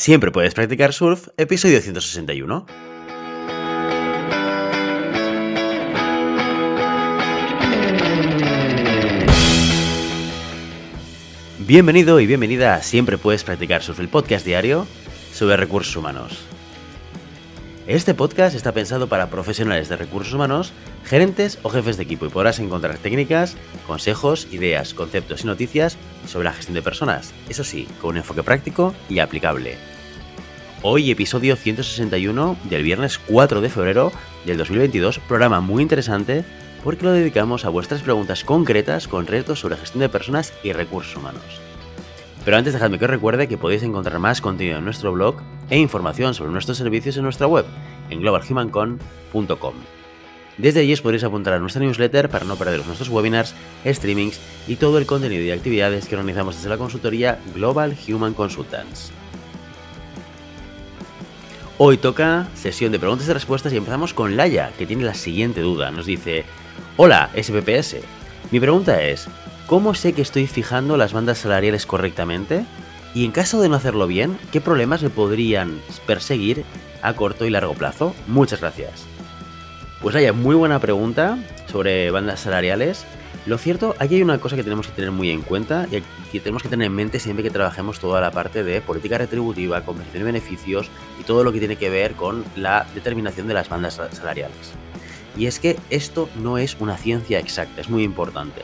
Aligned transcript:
Siempre 0.00 0.30
puedes 0.30 0.54
practicar 0.54 0.94
surf, 0.94 1.28
episodio 1.36 1.78
161. 1.78 2.64
Bienvenido 11.58 12.18
y 12.18 12.26
bienvenida 12.26 12.76
a 12.76 12.82
Siempre 12.82 13.18
puedes 13.18 13.44
practicar 13.44 13.82
surf, 13.82 14.00
el 14.00 14.08
podcast 14.08 14.46
diario 14.46 14.86
sobre 15.34 15.58
recursos 15.58 15.94
humanos. 15.94 16.46
Este 17.90 18.14
podcast 18.14 18.54
está 18.54 18.70
pensado 18.70 19.08
para 19.08 19.30
profesionales 19.30 19.88
de 19.88 19.96
recursos 19.96 20.32
humanos, 20.32 20.72
gerentes 21.04 21.58
o 21.64 21.70
jefes 21.70 21.96
de 21.96 22.04
equipo 22.04 22.24
y 22.24 22.28
podrás 22.28 22.60
encontrar 22.60 22.98
técnicas, 22.98 23.56
consejos, 23.84 24.46
ideas, 24.52 24.94
conceptos 24.94 25.42
y 25.42 25.48
noticias 25.48 25.98
sobre 26.24 26.44
la 26.44 26.52
gestión 26.52 26.76
de 26.76 26.82
personas, 26.82 27.34
eso 27.48 27.64
sí, 27.64 27.88
con 28.00 28.10
un 28.10 28.18
enfoque 28.18 28.44
práctico 28.44 28.94
y 29.08 29.18
aplicable. 29.18 29.76
Hoy 30.82 31.10
episodio 31.10 31.56
161 31.56 32.56
del 32.70 32.84
viernes 32.84 33.18
4 33.18 33.60
de 33.60 33.70
febrero 33.70 34.12
del 34.46 34.58
2022, 34.58 35.18
programa 35.18 35.60
muy 35.60 35.82
interesante 35.82 36.44
porque 36.84 37.04
lo 37.04 37.10
dedicamos 37.10 37.64
a 37.64 37.70
vuestras 37.70 38.02
preguntas 38.02 38.44
concretas 38.44 39.08
con 39.08 39.26
retos 39.26 39.58
sobre 39.58 39.76
gestión 39.76 40.02
de 40.02 40.08
personas 40.08 40.52
y 40.62 40.72
recursos 40.72 41.16
humanos. 41.16 41.42
Pero 42.44 42.56
antes 42.56 42.72
dejadme 42.72 43.00
que 43.00 43.06
os 43.06 43.10
recuerde 43.10 43.48
que 43.48 43.58
podéis 43.58 43.82
encontrar 43.82 44.20
más 44.20 44.40
contenido 44.40 44.78
en 44.78 44.84
nuestro 44.84 45.10
blog 45.10 45.42
e 45.70 45.78
información 45.78 46.34
sobre 46.34 46.52
nuestros 46.52 46.76
servicios 46.76 47.16
en 47.16 47.22
nuestra 47.22 47.46
web, 47.46 47.64
en 48.10 48.20
globalhumancon.com. 48.20 49.74
Desde 50.58 50.80
allí 50.80 50.92
os 50.92 51.00
podréis 51.00 51.24
apuntar 51.24 51.54
a 51.54 51.58
nuestra 51.58 51.80
newsletter 51.80 52.28
para 52.28 52.44
no 52.44 52.56
perderos 52.56 52.86
nuestros 52.86 53.08
webinars, 53.08 53.54
streamings 53.86 54.38
y 54.68 54.76
todo 54.76 54.98
el 54.98 55.06
contenido 55.06 55.42
y 55.42 55.50
actividades 55.50 56.06
que 56.06 56.16
organizamos 56.16 56.56
desde 56.56 56.68
la 56.68 56.76
consultoría 56.76 57.38
Global 57.54 57.96
Human 58.06 58.34
Consultants. 58.34 59.10
Hoy 61.78 61.96
toca 61.96 62.46
sesión 62.54 62.92
de 62.92 62.98
preguntas 62.98 63.26
y 63.26 63.32
respuestas 63.32 63.72
y 63.72 63.78
empezamos 63.78 64.12
con 64.12 64.36
Laia, 64.36 64.70
que 64.76 64.84
tiene 64.84 65.04
la 65.04 65.14
siguiente 65.14 65.62
duda. 65.62 65.90
Nos 65.90 66.04
dice, 66.04 66.44
hola 66.98 67.30
SPPS, 67.34 67.96
mi 68.50 68.60
pregunta 68.60 69.02
es, 69.02 69.28
¿cómo 69.66 69.94
sé 69.94 70.12
que 70.12 70.20
estoy 70.20 70.46
fijando 70.46 70.98
las 70.98 71.14
bandas 71.14 71.38
salariales 71.38 71.86
correctamente? 71.86 72.66
Y 73.14 73.24
en 73.24 73.32
caso 73.32 73.60
de 73.60 73.68
no 73.68 73.74
hacerlo 73.74 74.06
bien, 74.06 74.38
¿qué 74.52 74.60
problemas 74.60 75.02
me 75.02 75.10
podrían 75.10 75.80
perseguir 76.06 76.64
a 77.02 77.14
corto 77.14 77.44
y 77.44 77.50
largo 77.50 77.74
plazo? 77.74 78.14
Muchas 78.28 78.60
gracias. 78.60 79.04
Pues 80.00 80.14
Laia, 80.14 80.32
muy 80.32 80.54
buena 80.54 80.78
pregunta 80.78 81.38
sobre 81.66 82.10
bandas 82.10 82.40
salariales. 82.40 83.04
Lo 83.46 83.58
cierto, 83.58 83.96
aquí 83.98 84.14
hay 84.14 84.22
una 84.22 84.38
cosa 84.38 84.54
que 84.54 84.62
tenemos 84.62 84.86
que 84.86 84.92
tener 84.92 85.10
muy 85.10 85.30
en 85.30 85.42
cuenta 85.42 85.88
y 85.90 86.02
que 86.30 86.40
tenemos 86.40 86.62
que 86.62 86.68
tener 86.68 86.86
en 86.86 86.94
mente 86.94 87.18
siempre 87.18 87.42
que 87.42 87.50
trabajemos 87.50 87.98
toda 87.98 88.20
la 88.20 88.30
parte 88.30 88.62
de 88.62 88.80
política 88.80 89.18
retributiva, 89.18 89.82
compensación 89.82 90.22
de 90.22 90.32
beneficios 90.32 90.88
y 91.18 91.24
todo 91.24 91.42
lo 91.42 91.52
que 91.52 91.58
tiene 91.58 91.76
que 91.76 91.90
ver 91.90 92.12
con 92.14 92.44
la 92.54 92.86
determinación 92.94 93.48
de 93.48 93.54
las 93.54 93.68
bandas 93.68 94.00
salariales. 94.12 94.72
Y 95.36 95.46
es 95.46 95.58
que 95.58 95.78
esto 95.90 96.28
no 96.36 96.58
es 96.58 96.76
una 96.80 96.96
ciencia 96.96 97.38
exacta, 97.38 97.80
es 97.80 97.88
muy 97.88 98.04
importante. 98.04 98.62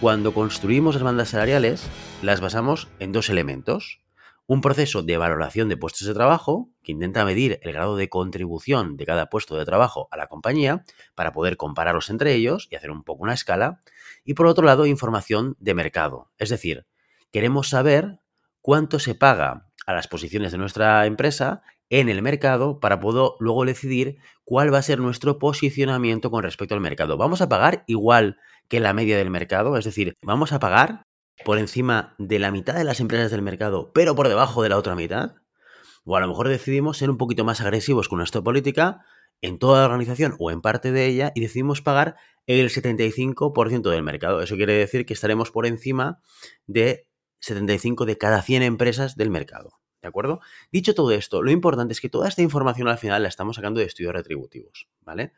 Cuando 0.00 0.32
construimos 0.32 0.94
las 0.94 1.02
bandas 1.02 1.30
salariales, 1.30 1.84
las 2.22 2.40
basamos 2.40 2.86
en 3.00 3.10
dos 3.10 3.30
elementos. 3.30 4.00
Un 4.46 4.60
proceso 4.60 5.02
de 5.02 5.16
valoración 5.16 5.68
de 5.68 5.76
puestos 5.76 6.06
de 6.06 6.14
trabajo 6.14 6.70
que 6.84 6.92
intenta 6.92 7.24
medir 7.24 7.58
el 7.62 7.72
grado 7.72 7.96
de 7.96 8.08
contribución 8.08 8.96
de 8.96 9.04
cada 9.04 9.28
puesto 9.28 9.56
de 9.56 9.64
trabajo 9.64 10.06
a 10.12 10.16
la 10.16 10.28
compañía 10.28 10.84
para 11.16 11.32
poder 11.32 11.56
compararlos 11.56 12.10
entre 12.10 12.34
ellos 12.34 12.68
y 12.70 12.76
hacer 12.76 12.92
un 12.92 13.02
poco 13.02 13.24
una 13.24 13.34
escala. 13.34 13.82
Y 14.24 14.34
por 14.34 14.46
otro 14.46 14.64
lado, 14.64 14.86
información 14.86 15.56
de 15.58 15.74
mercado. 15.74 16.30
Es 16.38 16.50
decir, 16.50 16.86
queremos 17.32 17.68
saber 17.68 18.20
cuánto 18.60 19.00
se 19.00 19.16
paga 19.16 19.66
a 19.84 19.94
las 19.94 20.06
posiciones 20.06 20.52
de 20.52 20.58
nuestra 20.58 21.06
empresa 21.06 21.62
en 21.90 22.08
el 22.08 22.22
mercado 22.22 22.80
para 22.80 23.00
poder 23.00 23.32
luego 23.40 23.64
decidir 23.64 24.18
cuál 24.44 24.72
va 24.72 24.78
a 24.78 24.82
ser 24.82 24.98
nuestro 25.00 25.38
posicionamiento 25.38 26.30
con 26.30 26.42
respecto 26.42 26.74
al 26.74 26.80
mercado. 26.80 27.16
¿Vamos 27.16 27.40
a 27.40 27.48
pagar 27.48 27.84
igual 27.86 28.38
que 28.68 28.80
la 28.80 28.92
media 28.92 29.16
del 29.16 29.30
mercado? 29.30 29.76
Es 29.76 29.84
decir, 29.84 30.14
¿vamos 30.22 30.52
a 30.52 30.58
pagar 30.58 31.02
por 31.44 31.58
encima 31.58 32.14
de 32.18 32.38
la 32.38 32.50
mitad 32.50 32.74
de 32.74 32.84
las 32.84 33.00
empresas 33.00 33.30
del 33.30 33.42
mercado, 33.42 33.90
pero 33.94 34.14
por 34.14 34.28
debajo 34.28 34.62
de 34.62 34.68
la 34.68 34.76
otra 34.76 34.94
mitad? 34.94 35.36
O 36.04 36.16
a 36.16 36.20
lo 36.20 36.28
mejor 36.28 36.48
decidimos 36.48 36.98
ser 36.98 37.10
un 37.10 37.18
poquito 37.18 37.44
más 37.44 37.60
agresivos 37.60 38.08
con 38.08 38.18
nuestra 38.18 38.42
política 38.42 39.04
en 39.40 39.58
toda 39.58 39.80
la 39.80 39.86
organización 39.86 40.34
o 40.38 40.50
en 40.50 40.60
parte 40.60 40.92
de 40.92 41.06
ella 41.06 41.32
y 41.34 41.40
decidimos 41.40 41.80
pagar 41.80 42.16
el 42.46 42.70
75% 42.70 43.90
del 43.90 44.02
mercado. 44.02 44.42
Eso 44.42 44.56
quiere 44.56 44.72
decir 44.74 45.06
que 45.06 45.14
estaremos 45.14 45.50
por 45.50 45.66
encima 45.66 46.20
de 46.66 47.06
75 47.40 48.06
de 48.06 48.18
cada 48.18 48.42
100 48.42 48.62
empresas 48.62 49.16
del 49.16 49.30
mercado. 49.30 49.78
¿De 50.00 50.08
acuerdo? 50.08 50.40
Dicho 50.70 50.94
todo 50.94 51.10
esto, 51.10 51.42
lo 51.42 51.50
importante 51.50 51.92
es 51.92 52.00
que 52.00 52.08
toda 52.08 52.28
esta 52.28 52.42
información 52.42 52.88
al 52.88 52.98
final 52.98 53.22
la 53.22 53.28
estamos 53.28 53.56
sacando 53.56 53.80
de 53.80 53.86
estudios 53.86 54.12
retributivos, 54.12 54.88
¿vale? 55.02 55.32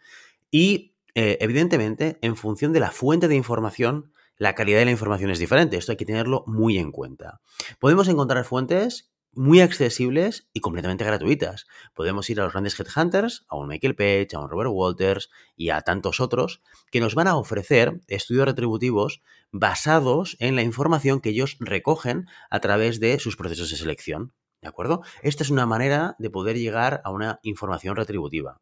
Y 0.51 0.95
eh, 1.15 1.39
evidentemente, 1.41 2.19
en 2.23 2.37
función 2.37 2.73
de 2.73 2.81
la 2.81 2.91
fuente 2.91 3.29
de 3.29 3.37
información, 3.37 4.13
la 4.37 4.55
calidad 4.55 4.79
de 4.79 4.87
la 4.87 4.91
información 4.91 5.31
es 5.31 5.39
diferente. 5.39 5.77
Esto 5.77 5.93
hay 5.93 5.97
que 5.97 6.07
tenerlo 6.07 6.45
muy 6.47 6.79
en 6.79 6.93
cuenta. 6.93 7.41
Podemos 7.79 8.09
encontrar 8.09 8.45
fuentes 8.45 9.11
muy 9.33 9.61
accesibles 9.61 10.49
y 10.53 10.61
completamente 10.61 11.05
gratuitas. 11.05 11.67
Podemos 11.95 12.29
ir 12.31 12.41
a 12.41 12.45
los 12.45 12.53
grandes 12.53 12.79
headhunters, 12.79 13.45
a 13.49 13.57
un 13.57 13.69
Michael 13.69 13.95
Page, 13.95 14.29
a 14.33 14.41
un 14.41 14.49
Robert 14.49 14.71
Walters 14.73 15.31
y 15.57 15.71
a 15.71 15.83
tantos 15.83 16.21
otros 16.21 16.63
que 16.91 17.01
nos 17.01 17.15
van 17.15 17.29
a 17.29 17.37
ofrecer 17.37 18.01
estudios 18.09 18.47
retributivos 18.47 19.23
basados 19.53 20.37
en 20.41 20.57
la 20.57 20.63
información 20.63 21.21
que 21.21 21.31
ellos 21.31 21.57
recogen 21.61 22.27
a 22.51 22.61
través 22.61 22.99
de 22.99 23.19
sus 23.19 23.37
procesos 23.37 23.71
de 23.71 23.77
selección. 23.77 24.33
¿De 24.63 24.69
acuerdo? 24.69 25.03
Esta 25.23 25.43
es 25.43 25.51
una 25.51 25.67
manera 25.67 26.17
de 26.19 26.31
poder 26.31 26.59
llegar 26.59 27.01
a 27.05 27.11
una 27.11 27.41
información 27.43 27.97
retributiva. 27.97 28.61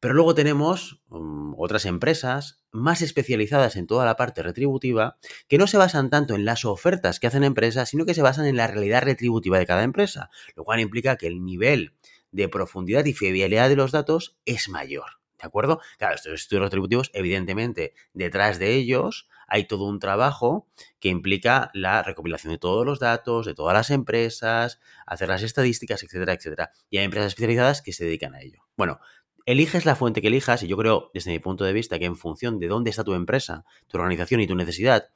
Pero 0.00 0.14
luego 0.14 0.34
tenemos 0.34 1.00
um, 1.10 1.54
otras 1.56 1.86
empresas 1.86 2.64
más 2.72 3.02
especializadas 3.02 3.76
en 3.76 3.86
toda 3.86 4.04
la 4.04 4.16
parte 4.16 4.42
retributiva 4.42 5.16
que 5.46 5.58
no 5.58 5.68
se 5.68 5.76
basan 5.76 6.10
tanto 6.10 6.34
en 6.34 6.44
las 6.44 6.64
ofertas 6.64 7.20
que 7.20 7.28
hacen 7.28 7.44
empresas, 7.44 7.90
sino 7.90 8.04
que 8.04 8.14
se 8.14 8.22
basan 8.22 8.46
en 8.46 8.56
la 8.56 8.66
realidad 8.66 9.04
retributiva 9.04 9.60
de 9.60 9.66
cada 9.66 9.84
empresa, 9.84 10.28
lo 10.56 10.64
cual 10.64 10.80
implica 10.80 11.16
que 11.16 11.28
el 11.28 11.44
nivel 11.44 11.94
de 12.32 12.48
profundidad 12.48 13.04
y 13.04 13.12
fiabilidad 13.12 13.68
de 13.68 13.76
los 13.76 13.92
datos 13.92 14.36
es 14.44 14.68
mayor. 14.68 15.20
¿De 15.38 15.46
acuerdo? 15.46 15.80
Claro, 15.98 16.16
estos 16.16 16.32
estudios 16.32 16.64
retributivos, 16.64 17.10
evidentemente, 17.14 17.94
detrás 18.12 18.58
de 18.58 18.74
ellos 18.74 19.28
hay 19.52 19.64
todo 19.64 19.84
un 19.84 19.98
trabajo 19.98 20.66
que 20.98 21.10
implica 21.10 21.70
la 21.74 22.02
recopilación 22.02 22.54
de 22.54 22.58
todos 22.58 22.86
los 22.86 23.00
datos, 23.00 23.44
de 23.44 23.52
todas 23.52 23.74
las 23.74 23.90
empresas, 23.90 24.80
hacer 25.06 25.28
las 25.28 25.42
estadísticas, 25.42 26.02
etcétera, 26.02 26.32
etcétera. 26.32 26.70
Y 26.88 26.96
hay 26.96 27.04
empresas 27.04 27.28
especializadas 27.28 27.82
que 27.82 27.92
se 27.92 28.06
dedican 28.06 28.34
a 28.34 28.40
ello. 28.40 28.62
Bueno, 28.78 28.98
eliges 29.44 29.84
la 29.84 29.94
fuente 29.94 30.22
que 30.22 30.28
elijas 30.28 30.62
y 30.62 30.68
yo 30.68 30.78
creo, 30.78 31.10
desde 31.12 31.32
mi 31.32 31.38
punto 31.38 31.64
de 31.64 31.74
vista, 31.74 31.98
que 31.98 32.06
en 32.06 32.16
función 32.16 32.60
de 32.60 32.68
dónde 32.68 32.88
está 32.88 33.04
tu 33.04 33.12
empresa, 33.12 33.66
tu 33.88 33.98
organización 33.98 34.40
y 34.40 34.46
tu 34.46 34.54
necesidad, 34.54 35.10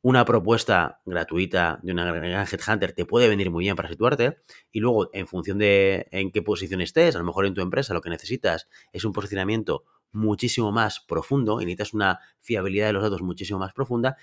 una 0.00 0.24
propuesta 0.24 1.02
gratuita 1.04 1.78
de 1.82 1.92
una 1.92 2.10
gran 2.10 2.46
headhunter 2.50 2.92
te 2.92 3.04
puede 3.04 3.28
venir 3.28 3.50
muy 3.50 3.64
bien 3.64 3.76
para 3.76 3.90
situarte 3.90 4.38
y 4.72 4.80
luego 4.80 5.10
en 5.12 5.26
función 5.26 5.58
de 5.58 6.08
en 6.10 6.30
qué 6.30 6.40
posición 6.40 6.80
estés, 6.80 7.16
a 7.16 7.18
lo 7.18 7.24
mejor 7.26 7.44
en 7.44 7.52
tu 7.52 7.60
empresa 7.60 7.92
lo 7.92 8.00
que 8.00 8.08
necesitas 8.08 8.66
es 8.94 9.04
un 9.04 9.12
posicionamiento 9.12 9.84
muchísimo 10.14 10.72
más 10.72 11.00
profundo 11.00 11.60
y 11.60 11.66
necesitas 11.66 11.92
una 11.94 12.20
fiabilidad 12.40 12.86
de 12.86 12.92
los 12.94 13.02
datos 13.02 13.22
muchísimo 13.22 13.58
más 13.58 13.72
profunda, 13.72 14.16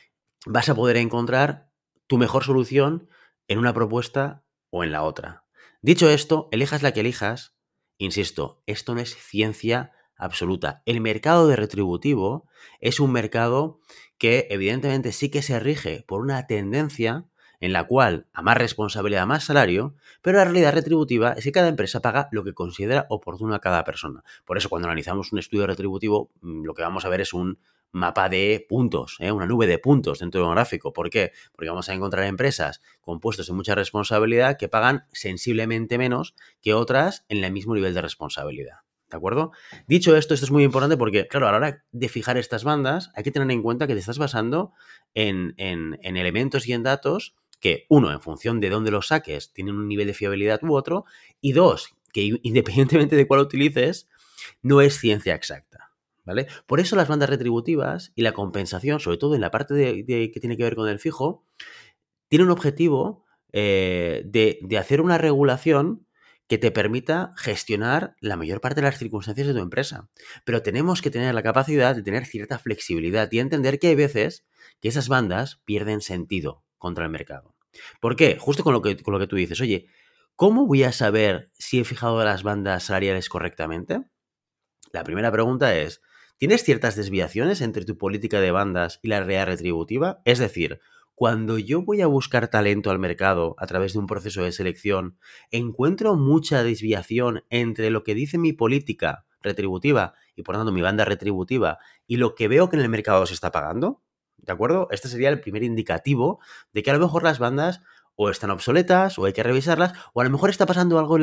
vas 0.45 0.69
a 0.69 0.75
poder 0.75 0.97
encontrar 0.97 1.69
tu 2.07 2.17
mejor 2.17 2.43
solución 2.43 3.09
en 3.47 3.59
una 3.59 3.73
propuesta 3.73 4.43
o 4.69 4.83
en 4.83 4.91
la 4.91 5.03
otra. 5.03 5.45
Dicho 5.81 6.09
esto, 6.09 6.47
elijas 6.51 6.81
la 6.81 6.93
que 6.93 7.01
elijas, 7.01 7.55
Insisto, 8.01 8.63
esto 8.65 8.95
no 8.95 9.01
es 9.01 9.15
ciencia 9.15 9.91
absoluta. 10.15 10.81
El 10.87 11.01
mercado 11.01 11.47
de 11.47 11.55
retributivo 11.55 12.47
es 12.79 12.99
un 12.99 13.11
mercado 13.11 13.79
que 14.17 14.47
evidentemente 14.49 15.11
sí 15.11 15.29
que 15.29 15.43
se 15.43 15.59
rige 15.59 16.03
por 16.07 16.21
una 16.21 16.47
tendencia 16.47 17.27
en 17.61 17.71
la 17.71 17.85
cual 17.85 18.27
a 18.33 18.41
más 18.41 18.57
responsabilidad, 18.57 19.25
más 19.25 19.45
salario, 19.45 19.95
pero 20.21 20.39
la 20.39 20.43
realidad 20.43 20.73
retributiva 20.73 21.33
es 21.33 21.43
que 21.45 21.51
cada 21.51 21.69
empresa 21.69 22.01
paga 22.01 22.27
lo 22.31 22.43
que 22.43 22.53
considera 22.53 23.05
oportuno 23.09 23.55
a 23.55 23.59
cada 23.61 23.83
persona. 23.85 24.23
Por 24.45 24.57
eso 24.57 24.67
cuando 24.67 24.87
analizamos 24.87 25.31
un 25.31 25.39
estudio 25.39 25.67
retributivo, 25.67 26.31
mm, 26.41 26.65
lo 26.65 26.73
que 26.73 26.81
vamos 26.81 27.05
a 27.05 27.09
ver 27.09 27.21
es 27.21 27.33
un 27.33 27.59
mapa 27.91 28.29
de 28.29 28.65
puntos, 28.67 29.17
¿eh? 29.19 29.31
una 29.31 29.45
nube 29.45 29.67
de 29.67 29.77
puntos 29.77 30.19
dentro 30.19 30.41
de 30.41 30.47
un 30.47 30.53
gráfico. 30.53 30.93
¿Por 30.93 31.09
qué? 31.09 31.33
Porque 31.51 31.69
vamos 31.69 31.89
a 31.89 31.93
encontrar 31.93 32.25
empresas 32.25 32.81
con 33.01 33.19
puestos 33.19 33.47
de 33.47 33.53
mucha 33.53 33.75
responsabilidad 33.75 34.57
que 34.57 34.69
pagan 34.69 35.05
sensiblemente 35.11 35.97
menos 35.97 36.35
que 36.61 36.73
otras 36.73 37.25
en 37.29 37.43
el 37.43 37.51
mismo 37.51 37.75
nivel 37.75 37.93
de 37.93 38.01
responsabilidad. 38.01 38.77
¿De 39.09 39.17
acuerdo? 39.17 39.51
Dicho 39.87 40.15
esto, 40.15 40.33
esto 40.33 40.45
es 40.45 40.51
muy 40.51 40.63
importante 40.63 40.95
porque, 40.95 41.27
claro, 41.27 41.49
a 41.49 41.51
la 41.51 41.57
hora 41.57 41.83
de 41.91 42.07
fijar 42.07 42.37
estas 42.37 42.63
bandas, 42.63 43.11
hay 43.13 43.23
que 43.23 43.31
tener 43.31 43.51
en 43.51 43.61
cuenta 43.61 43.85
que 43.85 43.93
te 43.93 43.99
estás 43.99 44.17
basando 44.17 44.71
en, 45.13 45.53
en, 45.57 45.99
en 46.01 46.15
elementos 46.15 46.65
y 46.65 46.71
en 46.71 46.83
datos 46.83 47.35
que, 47.61 47.85
uno, 47.87 48.11
en 48.11 48.21
función 48.21 48.59
de 48.59 48.69
dónde 48.69 48.91
los 48.91 49.07
saques, 49.07 49.53
tienen 49.53 49.75
un 49.75 49.87
nivel 49.87 50.07
de 50.07 50.13
fiabilidad 50.13 50.61
u 50.63 50.73
otro, 50.73 51.05
y 51.39 51.53
dos, 51.53 51.95
que 52.11 52.39
independientemente 52.43 53.15
de 53.15 53.27
cuál 53.27 53.39
utilices, 53.39 54.09
no 54.61 54.81
es 54.81 54.99
ciencia 54.99 55.35
exacta. 55.35 55.93
¿vale? 56.25 56.47
Por 56.65 56.79
eso 56.79 56.95
las 56.97 57.07
bandas 57.07 57.29
retributivas 57.29 58.11
y 58.15 58.23
la 58.23 58.33
compensación, 58.33 58.99
sobre 58.99 59.17
todo 59.17 59.35
en 59.35 59.41
la 59.41 59.51
parte 59.51 59.75
de, 59.75 60.03
que 60.05 60.39
tiene 60.39 60.57
que 60.57 60.63
ver 60.63 60.75
con 60.75 60.89
el 60.89 60.99
fijo, 60.99 61.45
tiene 62.27 62.43
un 62.43 62.51
objetivo 62.51 63.25
eh, 63.53 64.23
de, 64.25 64.59
de 64.61 64.77
hacer 64.77 64.99
una 65.01 65.17
regulación 65.17 66.07
que 66.47 66.57
te 66.57 66.71
permita 66.71 67.33
gestionar 67.37 68.15
la 68.19 68.35
mayor 68.35 68.59
parte 68.59 68.81
de 68.81 68.87
las 68.87 68.97
circunstancias 68.97 69.47
de 69.47 69.53
tu 69.53 69.59
empresa. 69.59 70.09
Pero 70.43 70.61
tenemos 70.61 71.01
que 71.01 71.11
tener 71.11 71.33
la 71.33 71.43
capacidad 71.43 71.95
de 71.95 72.03
tener 72.03 72.25
cierta 72.25 72.59
flexibilidad 72.59 73.31
y 73.31 73.39
entender 73.39 73.79
que 73.79 73.87
hay 73.87 73.95
veces 73.95 74.45
que 74.81 74.89
esas 74.89 75.07
bandas 75.07 75.61
pierden 75.63 76.01
sentido 76.01 76.63
contra 76.81 77.05
el 77.05 77.11
mercado. 77.11 77.55
¿Por 78.01 78.15
qué? 78.15 78.37
Justo 78.39 78.63
con 78.63 78.73
lo 78.73 78.81
que, 78.81 78.97
con 78.97 79.13
lo 79.13 79.19
que 79.19 79.27
tú 79.27 79.35
dices, 79.35 79.61
oye, 79.61 79.87
¿cómo 80.35 80.65
voy 80.65 80.83
a 80.83 80.91
saber 80.91 81.51
si 81.53 81.79
he 81.79 81.83
fijado 81.83 82.21
las 82.25 82.41
bandas 82.41 82.83
salariales 82.83 83.29
correctamente? 83.29 84.01
La 84.91 85.03
primera 85.03 85.31
pregunta 85.31 85.75
es, 85.77 86.01
¿tienes 86.37 86.63
ciertas 86.63 86.95
desviaciones 86.95 87.61
entre 87.61 87.85
tu 87.85 87.97
política 87.97 88.41
de 88.41 88.51
bandas 88.51 88.99
y 89.03 89.09
la 89.09 89.19
realidad 89.19 89.45
retributiva? 89.45 90.21
Es 90.25 90.39
decir, 90.39 90.81
cuando 91.13 91.59
yo 91.59 91.83
voy 91.83 92.01
a 92.01 92.07
buscar 92.07 92.47
talento 92.47 92.89
al 92.89 92.97
mercado 92.97 93.53
a 93.59 93.67
través 93.67 93.93
de 93.93 93.99
un 93.99 94.07
proceso 94.07 94.43
de 94.43 94.51
selección, 94.51 95.19
encuentro 95.51 96.15
mucha 96.15 96.63
desviación 96.63 97.43
entre 97.51 97.91
lo 97.91 98.03
que 98.03 98.15
dice 98.15 98.39
mi 98.39 98.53
política 98.53 99.27
retributiva 99.39 100.15
y 100.35 100.41
por 100.41 100.55
tanto 100.55 100.71
mi 100.71 100.81
banda 100.81 101.05
retributiva 101.05 101.77
y 102.07 102.17
lo 102.17 102.33
que 102.33 102.47
veo 102.47 102.69
que 102.69 102.77
en 102.77 102.81
el 102.81 102.89
mercado 102.89 103.27
se 103.27 103.35
está 103.35 103.51
pagando. 103.51 104.01
¿De 104.41 104.51
acuerdo? 104.51 104.87
Este 104.91 105.07
sería 105.07 105.29
el 105.29 105.39
primer 105.39 105.63
indicativo 105.63 106.39
de 106.73 106.83
que 106.83 106.91
a 106.91 106.93
lo 106.93 106.99
mejor 106.99 107.23
las 107.23 107.39
bandas 107.39 107.81
o 108.15 108.29
están 108.29 108.51
obsoletas 108.51 109.17
o 109.17 109.25
hay 109.25 109.33
que 109.33 109.43
revisarlas 109.43 109.93
o 110.13 110.21
a 110.21 110.23
lo 110.23 110.29
mejor 110.29 110.49
está 110.49 110.65
pasando 110.65 110.99
algo 110.99 111.17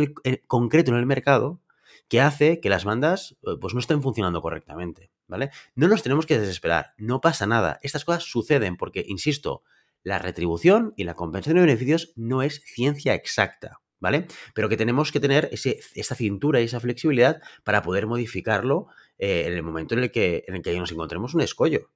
concreto 0.47 0.93
en 0.93 0.99
el 0.99 1.07
mercado 1.07 1.61
que 2.09 2.21
hace 2.21 2.61
que 2.61 2.71
las 2.71 2.85
bandas 2.85 3.37
eh, 3.43 3.57
pues 3.61 3.75
no 3.75 3.81
estén 3.81 4.03
funcionando 4.03 4.41
correctamente, 4.41 5.11
¿vale? 5.27 5.51
No 5.75 5.89
nos 5.89 6.03
tenemos 6.03 6.27
que 6.27 6.39
desesperar, 6.39 6.95
no 6.97 7.21
pasa 7.21 7.47
nada. 7.47 7.79
Estas 7.83 8.05
cosas 8.05 8.25
suceden 8.25 8.77
porque, 8.77 9.05
insisto, 9.07 9.63
la 10.03 10.19
retribución 10.19 10.95
y 10.97 11.05
la 11.05 11.15
compensación 11.15 11.57
de 11.57 11.67
beneficios 11.67 12.13
no 12.17 12.43
es 12.43 12.63
ciencia 12.65 13.15
exacta, 13.15 13.81
¿vale? 14.01 14.27
Pero 14.55 14.69
que 14.69 14.77
tenemos 14.77 15.13
que 15.13 15.21
tener 15.21 15.49
ese, 15.53 15.81
esa 15.95 16.15
cintura 16.15 16.61
y 16.61 16.65
esa 16.65 16.81
flexibilidad 16.81 17.43
para 17.63 17.83
poder 17.83 18.07
modificarlo 18.07 18.87
eh, 19.19 19.45
en 19.47 19.53
el 19.53 19.63
momento 19.63 19.95
en 19.95 20.05
el, 20.05 20.11
que, 20.11 20.45
en 20.47 20.57
el 20.57 20.63
que 20.63 20.79
nos 20.79 20.93
encontremos 20.93 21.35
un 21.35 21.43
escollo. 21.43 21.91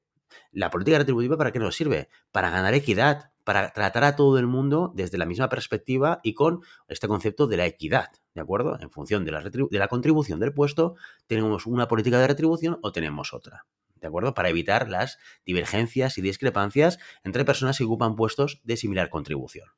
La 0.52 0.70
política 0.70 0.98
retributiva, 0.98 1.38
¿para 1.38 1.50
qué 1.50 1.58
nos 1.58 1.74
sirve? 1.74 2.10
Para 2.30 2.50
ganar 2.50 2.74
equidad, 2.74 3.32
para 3.42 3.72
tratar 3.72 4.04
a 4.04 4.16
todo 4.16 4.38
el 4.38 4.46
mundo 4.46 4.92
desde 4.94 5.16
la 5.16 5.24
misma 5.24 5.48
perspectiva 5.48 6.20
y 6.22 6.34
con 6.34 6.60
este 6.88 7.08
concepto 7.08 7.46
de 7.46 7.56
la 7.56 7.64
equidad, 7.64 8.10
¿de 8.34 8.42
acuerdo? 8.42 8.78
En 8.78 8.90
función 8.90 9.24
de 9.24 9.32
la, 9.32 9.42
de 9.42 9.78
la 9.78 9.88
contribución 9.88 10.40
del 10.40 10.52
puesto, 10.52 10.94
tenemos 11.26 11.66
una 11.66 11.88
política 11.88 12.18
de 12.18 12.26
retribución 12.26 12.78
o 12.82 12.92
tenemos 12.92 13.32
otra. 13.32 13.66
¿de 14.02 14.08
acuerdo? 14.08 14.34
Para 14.34 14.50
evitar 14.50 14.90
las 14.90 15.18
divergencias 15.46 16.18
y 16.18 16.22
discrepancias 16.22 16.98
entre 17.24 17.44
personas 17.44 17.78
que 17.78 17.84
ocupan 17.84 18.16
puestos 18.16 18.60
de 18.64 18.76
similar 18.76 19.08
contribución. 19.08 19.68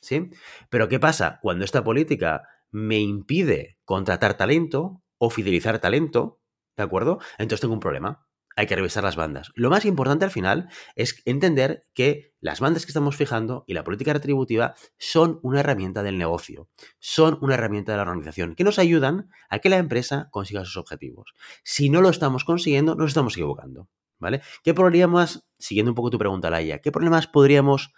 ¿Sí? 0.00 0.30
Pero 0.68 0.88
¿qué 0.88 1.00
pasa? 1.00 1.40
Cuando 1.42 1.64
esta 1.64 1.82
política 1.82 2.42
me 2.70 3.00
impide 3.00 3.78
contratar 3.84 4.36
talento 4.36 5.02
o 5.18 5.30
fidelizar 5.30 5.78
talento, 5.78 6.40
¿de 6.76 6.82
acuerdo? 6.84 7.18
Entonces 7.38 7.62
tengo 7.62 7.74
un 7.74 7.80
problema 7.80 8.26
hay 8.60 8.66
que 8.66 8.76
revisar 8.76 9.02
las 9.02 9.16
bandas. 9.16 9.52
Lo 9.54 9.70
más 9.70 9.86
importante 9.86 10.26
al 10.26 10.30
final 10.30 10.68
es 10.94 11.22
entender 11.24 11.86
que 11.94 12.34
las 12.42 12.60
bandas 12.60 12.84
que 12.84 12.90
estamos 12.90 13.16
fijando 13.16 13.64
y 13.66 13.72
la 13.72 13.84
política 13.84 14.12
retributiva 14.12 14.74
son 14.98 15.40
una 15.42 15.60
herramienta 15.60 16.02
del 16.02 16.18
negocio, 16.18 16.68
son 16.98 17.38
una 17.40 17.54
herramienta 17.54 17.92
de 17.92 17.96
la 17.96 18.02
organización, 18.02 18.54
que 18.54 18.64
nos 18.64 18.78
ayudan 18.78 19.30
a 19.48 19.60
que 19.60 19.70
la 19.70 19.78
empresa 19.78 20.28
consiga 20.30 20.62
sus 20.66 20.76
objetivos. 20.76 21.32
Si 21.64 21.88
no 21.88 22.02
lo 22.02 22.10
estamos 22.10 22.44
consiguiendo, 22.44 22.96
nos 22.96 23.08
estamos 23.08 23.32
equivocando. 23.32 23.88
¿Vale? 24.18 24.42
¿Qué 24.62 24.74
problemas, 24.74 25.48
siguiendo 25.58 25.92
un 25.92 25.94
poco 25.94 26.10
tu 26.10 26.18
pregunta, 26.18 26.50
Laia, 26.50 26.80
qué 26.82 26.92
problemas 26.92 27.26
podríamos 27.26 27.94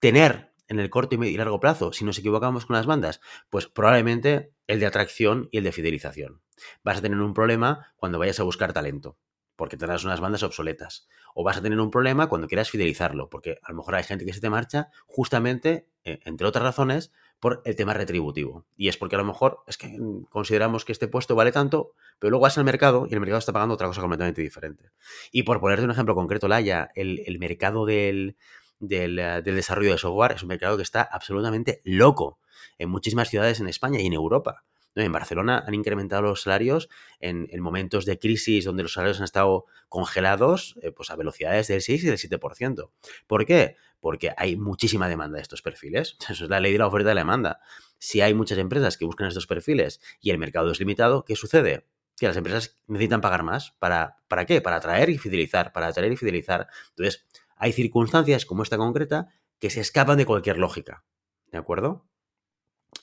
tener 0.00 0.52
en 0.66 0.80
el 0.80 0.90
corto 0.90 1.14
y 1.14 1.36
largo 1.36 1.60
plazo 1.60 1.92
si 1.92 2.04
nos 2.04 2.18
equivocamos 2.18 2.66
con 2.66 2.74
las 2.74 2.86
bandas? 2.86 3.20
Pues 3.48 3.68
probablemente 3.68 4.52
el 4.66 4.80
de 4.80 4.86
atracción 4.86 5.48
y 5.52 5.58
el 5.58 5.64
de 5.64 5.70
fidelización. 5.70 6.42
Vas 6.82 6.98
a 6.98 7.02
tener 7.02 7.20
un 7.20 7.32
problema 7.32 7.94
cuando 7.94 8.18
vayas 8.18 8.40
a 8.40 8.42
buscar 8.42 8.72
talento 8.72 9.16
porque 9.60 9.76
tendrás 9.76 10.04
unas 10.04 10.20
bandas 10.20 10.42
obsoletas. 10.42 11.06
O 11.34 11.44
vas 11.44 11.58
a 11.58 11.60
tener 11.60 11.78
un 11.78 11.90
problema 11.90 12.30
cuando 12.30 12.48
quieras 12.48 12.70
fidelizarlo, 12.70 13.28
porque 13.28 13.58
a 13.62 13.72
lo 13.72 13.76
mejor 13.76 13.94
hay 13.94 14.04
gente 14.04 14.24
que 14.24 14.32
se 14.32 14.40
te 14.40 14.48
marcha 14.48 14.88
justamente, 15.06 15.86
eh, 16.02 16.18
entre 16.24 16.46
otras 16.46 16.64
razones, 16.64 17.12
por 17.40 17.60
el 17.66 17.76
tema 17.76 17.92
retributivo. 17.92 18.64
Y 18.78 18.88
es 18.88 18.96
porque 18.96 19.16
a 19.16 19.18
lo 19.18 19.26
mejor 19.26 19.58
es 19.66 19.76
que 19.76 19.98
consideramos 20.30 20.86
que 20.86 20.92
este 20.92 21.08
puesto 21.08 21.34
vale 21.34 21.52
tanto, 21.52 21.92
pero 22.18 22.30
luego 22.30 22.44
vas 22.44 22.56
al 22.56 22.64
mercado 22.64 23.06
y 23.06 23.12
el 23.12 23.20
mercado 23.20 23.38
está 23.38 23.52
pagando 23.52 23.74
otra 23.74 23.86
cosa 23.86 24.00
completamente 24.00 24.40
diferente. 24.40 24.92
Y 25.30 25.42
por 25.42 25.60
ponerte 25.60 25.84
un 25.84 25.90
ejemplo 25.90 26.14
concreto, 26.14 26.48
Laia, 26.48 26.90
el, 26.94 27.22
el 27.26 27.38
mercado 27.38 27.84
del, 27.84 28.38
del, 28.78 29.18
eh, 29.18 29.42
del 29.42 29.56
desarrollo 29.56 29.92
de 29.92 29.98
software 29.98 30.32
es 30.32 30.42
un 30.42 30.48
mercado 30.48 30.78
que 30.78 30.84
está 30.84 31.02
absolutamente 31.02 31.82
loco 31.84 32.38
en 32.78 32.88
muchísimas 32.88 33.28
ciudades 33.28 33.60
en 33.60 33.68
España 33.68 34.00
y 34.00 34.06
en 34.06 34.14
Europa. 34.14 34.64
En 34.94 35.12
Barcelona 35.12 35.64
han 35.66 35.74
incrementado 35.74 36.22
los 36.22 36.42
salarios 36.42 36.88
en, 37.20 37.48
momentos 37.60 38.04
de 38.06 38.18
crisis 38.18 38.64
donde 38.64 38.82
los 38.82 38.92
salarios 38.92 39.18
han 39.18 39.24
estado 39.24 39.66
congelados 39.88 40.76
eh, 40.82 40.90
pues 40.90 41.10
a 41.10 41.16
velocidades 41.16 41.68
del 41.68 41.80
6 41.80 42.04
y 42.04 42.06
del 42.06 42.18
7%. 42.18 42.90
¿Por 43.26 43.46
qué? 43.46 43.76
Porque 44.00 44.32
hay 44.36 44.56
muchísima 44.56 45.08
demanda 45.08 45.36
de 45.36 45.42
estos 45.42 45.62
perfiles. 45.62 46.16
Eso 46.28 46.44
es 46.44 46.50
la 46.50 46.60
ley 46.60 46.72
de 46.72 46.78
la 46.78 46.88
oferta 46.88 47.12
y 47.12 47.14
la 47.14 47.20
demanda. 47.20 47.60
Si 47.98 48.20
hay 48.20 48.34
muchas 48.34 48.58
empresas 48.58 48.96
que 48.96 49.04
buscan 49.04 49.28
estos 49.28 49.46
perfiles 49.46 50.00
y 50.20 50.30
el 50.30 50.38
mercado 50.38 50.70
es 50.70 50.80
limitado, 50.80 51.24
¿qué 51.24 51.36
sucede? 51.36 51.86
Que 52.16 52.26
las 52.26 52.36
empresas 52.36 52.76
necesitan 52.86 53.20
pagar 53.20 53.44
más. 53.44 53.72
¿Para, 53.78 54.18
¿Para 54.26 54.44
qué? 54.44 54.60
Para 54.60 54.76
atraer 54.76 55.10
y 55.10 55.18
fidelizar. 55.18 55.72
Para 55.72 55.86
atraer 55.86 56.12
y 56.12 56.16
fidelizar. 56.16 56.66
Entonces, 56.90 57.26
hay 57.56 57.72
circunstancias 57.72 58.44
como 58.44 58.62
esta 58.62 58.76
concreta 58.76 59.28
que 59.58 59.70
se 59.70 59.80
escapan 59.80 60.18
de 60.18 60.26
cualquier 60.26 60.58
lógica. 60.58 61.04
¿De 61.52 61.58
acuerdo? 61.58 62.09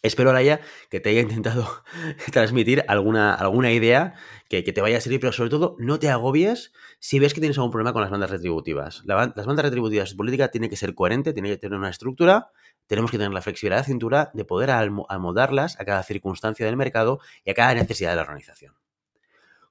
Espero, 0.04 0.30
Araya, 0.30 0.62
que 0.90 1.00
te 1.00 1.10
haya 1.10 1.22
intentado 1.22 1.84
transmitir 2.32 2.84
alguna, 2.88 3.34
alguna 3.34 3.72
idea 3.72 4.14
que, 4.50 4.62
te 4.64 4.82
vaya 4.82 4.98
a 4.98 5.02
servir, 5.02 5.20
pero 5.20 5.34
sobre 5.34 5.50
todo 5.50 5.76
no 5.80 6.00
te 6.00 6.10
agobies 6.10 6.72
si 7.00 7.20
ves 7.20 7.34
que 7.34 7.42
tienes 7.42 7.58
algún 7.58 7.72
problema 7.72 7.94
con 7.94 8.02
las 8.02 8.12
bandas 8.12 8.30
retributivas. 8.30 9.04
las 9.06 9.46
bandas 9.46 9.66
retributivas 9.66 10.12
de 10.12 10.16
política 10.16 10.50
tiene 10.50 10.70
que 10.70 10.76
ser 10.76 10.96
coherente, 10.96 11.34
tiene 11.34 11.50
que 11.50 11.58
tener 11.58 11.78
una 11.78 11.90
estructura, 11.90 12.52
tenemos 12.86 13.12
que 13.12 13.18
tener 13.18 13.34
la 13.34 13.42
flexibilidad 13.42 13.80
de 13.80 13.86
cintura 13.86 14.32
de 14.34 14.46
poder 14.46 14.72
amoldarlas 14.72 15.80
a 15.80 15.86
cada 15.86 16.04
circunstancia 16.04 16.66
del 16.66 16.78
mercado 16.78 17.20
y 17.44 17.52
a 17.52 17.54
cada 17.54 17.74
necesidad 17.74 18.12
de 18.12 18.16
la 18.16 18.22
organización. 18.22 18.74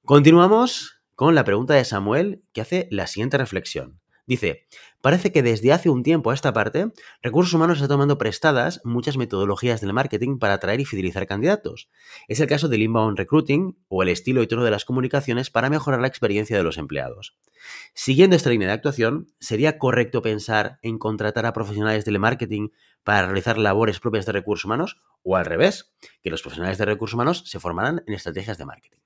Continuamos 0.05 1.01
con 1.15 1.35
la 1.35 1.45
pregunta 1.45 1.75
de 1.75 1.85
Samuel 1.85 2.43
que 2.53 2.61
hace 2.61 2.89
la 2.91 3.07
siguiente 3.07 3.39
reflexión. 3.39 4.01
Dice, 4.27 4.67
parece 5.01 5.31
que 5.31 5.45
desde 5.45 5.73
hace 5.73 5.89
un 5.89 6.03
tiempo 6.03 6.31
a 6.31 6.35
esta 6.35 6.53
parte, 6.53 6.93
Recursos 7.23 7.55
Humanos 7.55 7.79
está 7.79 7.87
tomando 7.87 8.19
prestadas 8.19 8.81
muchas 8.83 9.17
metodologías 9.17 9.81
del 9.81 9.93
marketing 9.93 10.39
para 10.39 10.55
atraer 10.55 10.81
y 10.81 10.85
fidelizar 10.85 11.29
candidatos. 11.29 11.89
Es 12.27 12.41
el 12.41 12.49
caso 12.49 12.67
del 12.67 12.83
inbound 12.83 13.17
recruiting 13.17 13.79
o 13.87 14.03
el 14.03 14.09
estilo 14.09 14.43
y 14.43 14.49
tono 14.49 14.65
de 14.65 14.73
las 14.73 14.85
comunicaciones 14.85 15.51
para 15.51 15.71
mejorar 15.71 16.01
la 16.01 16.09
experiencia 16.09 16.57
de 16.57 16.65
los 16.65 16.77
empleados. 16.77 17.39
Siguiendo 17.95 18.35
esta 18.35 18.51
línea 18.51 18.67
de 18.67 18.75
actuación, 18.75 19.29
¿sería 19.39 19.79
correcto 19.79 20.23
pensar 20.23 20.81
en 20.83 20.99
contratar 20.99 21.47
a 21.47 21.53
profesionales 21.53 22.05
del 22.05 22.19
marketing 22.19 22.71
para 23.05 23.27
realizar 23.27 23.59
labores 23.59 24.01
propias 24.01 24.27
de 24.27 24.33
recursos 24.33 24.65
humanos? 24.65 25.01
O 25.23 25.37
al 25.37 25.45
revés, 25.45 25.95
que 26.23 26.31
los 26.31 26.43
profesionales 26.43 26.79
de 26.79 26.85
recursos 26.85 27.15
humanos 27.15 27.45
se 27.47 27.61
formaran 27.61 28.03
en 28.09 28.15
estrategias 28.15 28.59
de 28.59 28.65
marketing. 28.65 28.99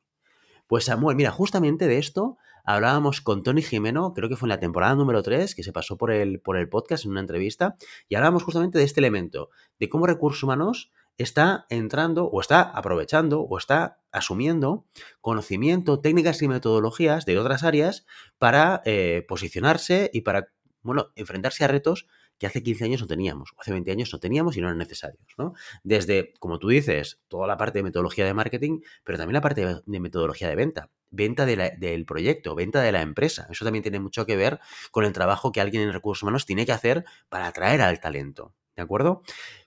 Pues 0.66 0.84
Samuel, 0.84 1.16
mira, 1.16 1.32
justamente 1.32 1.88
de 1.88 1.98
esto 1.98 2.38
hablábamos 2.74 3.20
con 3.20 3.42
Tony 3.42 3.62
Jimeno, 3.62 4.12
creo 4.14 4.28
que 4.28 4.36
fue 4.36 4.46
en 4.46 4.50
la 4.50 4.60
temporada 4.60 4.94
número 4.94 5.22
3, 5.22 5.54
que 5.54 5.62
se 5.62 5.72
pasó 5.72 5.96
por 5.96 6.10
el, 6.10 6.40
por 6.40 6.56
el 6.56 6.68
podcast 6.68 7.04
en 7.04 7.12
una 7.12 7.20
entrevista, 7.20 7.76
y 8.08 8.14
hablábamos 8.14 8.42
justamente 8.42 8.78
de 8.78 8.84
este 8.84 9.00
elemento, 9.00 9.50
de 9.78 9.88
cómo 9.88 10.06
recursos 10.06 10.42
humanos 10.42 10.92
está 11.18 11.66
entrando 11.68 12.24
o 12.26 12.40
está 12.40 12.62
aprovechando 12.62 13.42
o 13.42 13.58
está 13.58 14.00
asumiendo 14.10 14.86
conocimiento, 15.20 16.00
técnicas 16.00 16.40
y 16.42 16.48
metodologías 16.48 17.26
de 17.26 17.38
otras 17.38 17.62
áreas 17.62 18.06
para 18.38 18.82
eh, 18.84 19.24
posicionarse 19.28 20.10
y 20.12 20.22
para 20.22 20.48
bueno, 20.82 21.08
enfrentarse 21.14 21.64
a 21.64 21.68
retos 21.68 22.06
que 22.40 22.46
hace 22.46 22.62
15 22.62 22.84
años 22.86 23.00
no 23.02 23.06
teníamos, 23.06 23.52
o 23.54 23.60
hace 23.60 23.70
20 23.70 23.92
años 23.92 24.10
no 24.12 24.18
teníamos 24.18 24.56
y 24.56 24.62
no 24.62 24.68
eran 24.68 24.78
necesarios, 24.78 25.26
¿no? 25.36 25.52
Desde, 25.84 26.32
como 26.38 26.58
tú 26.58 26.68
dices, 26.68 27.20
toda 27.28 27.46
la 27.46 27.58
parte 27.58 27.78
de 27.78 27.82
metodología 27.82 28.24
de 28.24 28.32
marketing, 28.32 28.80
pero 29.04 29.18
también 29.18 29.34
la 29.34 29.42
parte 29.42 29.82
de 29.84 30.00
metodología 30.00 30.48
de 30.48 30.56
venta, 30.56 30.88
venta 31.10 31.44
del 31.44 32.06
proyecto, 32.06 32.54
venta 32.54 32.80
de 32.80 32.92
la 32.92 33.02
empresa. 33.02 33.46
Eso 33.50 33.66
también 33.66 33.82
tiene 33.82 34.00
mucho 34.00 34.24
que 34.24 34.36
ver 34.36 34.58
con 34.90 35.04
el 35.04 35.12
trabajo 35.12 35.52
que 35.52 35.60
alguien 35.60 35.82
en 35.82 35.92
recursos 35.92 36.22
humanos 36.22 36.46
tiene 36.46 36.64
que 36.64 36.72
hacer 36.72 37.04
para 37.28 37.46
atraer 37.46 37.82
al 37.82 38.00
talento, 38.00 38.54
¿de 38.74 38.82
acuerdo? 38.82 39.22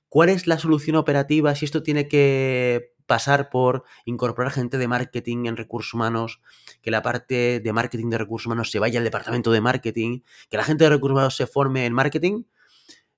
¿Cuál 0.09 0.29
es 0.29 0.47
la 0.47 0.57
solución 0.57 0.95
operativa 0.95 1.53
si 1.53 1.65
esto 1.65 1.83
tiene 1.83 2.07
que 2.07 2.91
pasar 3.05 3.49
por 3.49 3.83
incorporar 4.05 4.51
gente 4.51 4.79
de 4.79 4.87
marketing 4.87 5.45
en 5.45 5.57
recursos 5.57 5.93
humanos, 5.93 6.41
que 6.81 6.89
la 6.89 7.03
parte 7.03 7.59
de 7.59 7.73
marketing 7.73 8.09
de 8.09 8.17
recursos 8.17 8.47
humanos 8.47 8.71
se 8.71 8.79
vaya 8.79 8.97
al 8.97 9.03
departamento 9.03 9.51
de 9.51 9.61
marketing, 9.61 10.21
que 10.49 10.57
la 10.57 10.63
gente 10.63 10.85
de 10.85 10.89
recursos 10.89 11.13
humanos 11.13 11.35
se 11.35 11.45
forme 11.45 11.85
en 11.85 11.93
marketing? 11.93 12.43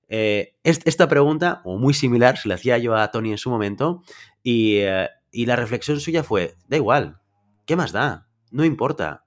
Eh, 0.08 0.54
esta 0.62 1.08
pregunta, 1.08 1.62
o 1.64 1.78
muy 1.78 1.94
similar, 1.94 2.38
se 2.38 2.48
la 2.48 2.54
hacía 2.54 2.78
yo 2.78 2.94
a 2.94 3.10
Tony 3.10 3.32
en 3.32 3.38
su 3.38 3.50
momento, 3.50 4.02
eh, 4.44 5.08
y, 5.32 5.46
la 5.46 5.56
reflexión 5.56 6.00
suya 6.00 6.22
fue, 6.22 6.54
da 6.68 6.76
igual, 6.76 7.20
¿qué 7.66 7.76
más 7.76 7.92
da? 7.92 8.28
No 8.50 8.64
importa. 8.64 9.26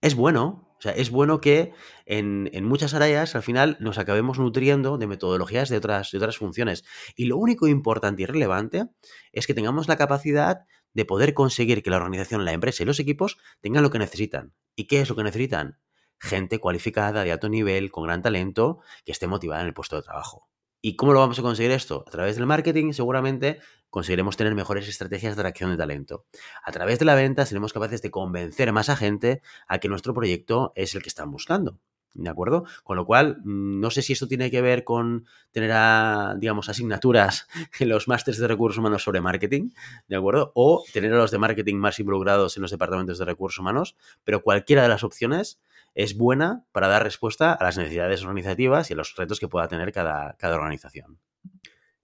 Es 0.00 0.14
bueno, 0.14 0.64
O 0.78 0.80
sea, 0.80 0.92
es 0.92 1.10
bueno 1.10 1.40
que 1.40 1.72
en, 2.06 2.48
muchas 2.64 2.94
áreas 2.94 3.34
al 3.34 3.42
final 3.42 3.76
nos 3.80 3.98
acabemos 3.98 4.38
nutriendo 4.38 4.96
de 4.96 5.08
metodologías 5.08 5.68
de 5.70 5.78
otras, 5.78 6.12
de 6.12 6.18
otras 6.18 6.36
funciones. 6.36 6.84
Y 7.16 7.24
lo 7.24 7.36
único 7.36 7.66
importante 7.66 8.22
y 8.22 8.26
relevante 8.26 8.86
es 9.32 9.48
que 9.48 9.54
tengamos 9.54 9.88
la 9.88 9.96
capacidad 9.96 10.60
de 10.94 11.04
poder 11.04 11.34
conseguir 11.34 11.82
que 11.82 11.90
la 11.90 11.96
organización, 11.96 12.44
la 12.44 12.52
empresa 12.52 12.84
y 12.84 12.86
los 12.86 13.00
equipos 13.00 13.38
tengan 13.60 13.82
lo 13.82 13.90
que 13.90 13.98
necesitan. 13.98 14.54
¿Y 14.76 14.86
qué 14.86 15.00
es 15.00 15.08
lo 15.08 15.16
que 15.16 15.24
necesitan? 15.24 15.78
Gente 16.18 16.58
cualificada, 16.58 17.24
de 17.24 17.32
alto 17.32 17.48
nivel, 17.48 17.90
con 17.90 18.04
gran 18.04 18.22
talento, 18.22 18.80
que 19.04 19.12
esté 19.12 19.26
motivada 19.26 19.62
en 19.62 19.68
el 19.68 19.74
puesto 19.74 19.96
de 19.96 20.02
trabajo. 20.02 20.48
¿Y 20.80 20.94
cómo 20.94 21.12
lo 21.12 21.20
vamos 21.20 21.38
a 21.38 21.42
conseguir 21.42 21.72
esto? 21.72 22.04
A 22.06 22.10
través 22.10 22.36
del 22.36 22.46
marketing, 22.46 22.92
seguramente 22.92 23.58
conseguiremos 23.90 24.36
tener 24.36 24.54
mejores 24.54 24.88
estrategias 24.88 25.34
de 25.34 25.40
atracción 25.40 25.70
de 25.70 25.76
talento. 25.76 26.26
A 26.62 26.70
través 26.70 26.98
de 26.98 27.04
la 27.04 27.14
venta 27.14 27.46
seremos 27.46 27.72
capaces 27.72 28.00
de 28.02 28.10
convencer 28.10 28.72
más 28.72 28.88
a 28.88 28.96
gente 28.96 29.42
a 29.66 29.78
que 29.78 29.88
nuestro 29.88 30.14
proyecto 30.14 30.72
es 30.76 30.94
el 30.94 31.02
que 31.02 31.08
están 31.08 31.30
buscando. 31.30 31.78
¿De 32.14 32.30
acuerdo? 32.30 32.64
Con 32.84 32.96
lo 32.96 33.06
cual, 33.06 33.38
mm, 33.44 33.80
no 33.80 33.90
sé 33.90 34.02
si 34.02 34.12
esto 34.12 34.26
tiene 34.26 34.50
que 34.50 34.62
ver 34.62 34.82
con 34.82 35.26
tener, 35.52 35.70
a, 35.72 36.34
digamos, 36.38 36.68
asignaturas 36.68 37.46
en 37.80 37.88
los 37.88 38.08
másteres 38.08 38.40
de 38.40 38.48
recursos 38.48 38.78
humanos 38.78 39.02
sobre 39.02 39.20
marketing, 39.20 39.70
¿de 40.08 40.16
acuerdo? 40.16 40.52
O 40.54 40.84
tener 40.92 41.12
a 41.12 41.16
los 41.16 41.30
de 41.30 41.38
marketing 41.38 41.76
más 41.76 41.98
involucrados 42.00 42.56
en 42.56 42.62
los 42.62 42.70
departamentos 42.70 43.18
de 43.18 43.24
recursos 43.24 43.58
humanos, 43.58 43.96
pero 44.24 44.42
cualquiera 44.42 44.82
de 44.82 44.88
las 44.88 45.04
opciones 45.04 45.60
es 45.94 46.16
buena 46.16 46.64
para 46.72 46.88
dar 46.88 47.02
respuesta 47.02 47.52
a 47.52 47.64
las 47.64 47.76
necesidades 47.76 48.22
organizativas 48.22 48.90
y 48.90 48.94
a 48.94 48.96
los 48.96 49.14
retos 49.16 49.40
que 49.40 49.48
pueda 49.48 49.68
tener 49.68 49.92
cada, 49.92 50.36
cada 50.38 50.56
organización. 50.56 51.18